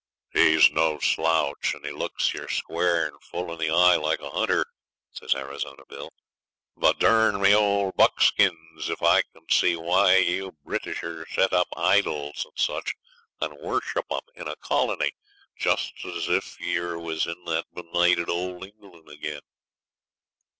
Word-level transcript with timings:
'He's 0.33 0.71
no 0.71 0.97
slouch, 0.97 1.75
and 1.75 1.85
he 1.85 1.91
looks 1.91 2.33
yer 2.33 2.47
square 2.47 3.05
and 3.05 3.21
full 3.23 3.53
in 3.53 3.59
the 3.59 3.69
eye, 3.69 3.97
like 3.97 4.19
a 4.19 4.31
hunter,' 4.31 4.65
says 5.11 5.35
Arizona 5.35 5.83
Bill; 5.87 6.11
'but 6.75 6.97
durn 6.97 7.39
my 7.39 7.53
old 7.53 7.95
buckskins 7.97 8.89
if 8.89 9.03
I 9.03 9.21
can 9.21 9.47
see 9.51 9.75
why 9.75 10.15
you 10.17 10.53
Britishers 10.65 11.29
sets 11.35 11.53
up 11.53 11.67
idols 11.77 12.43
and 12.49 12.57
such 12.57 12.95
and 13.41 13.53
worship 13.59 14.05
'em, 14.11 14.21
in 14.33 14.47
a 14.47 14.55
colony, 14.55 15.11
jest's 15.55 15.93
if 16.03 16.59
yer 16.59 16.97
was 16.97 17.27
in 17.27 17.45
that 17.45 17.65
benighted 17.71 18.27
old 18.27 18.65
England 18.65 19.07
again.' 19.07 19.41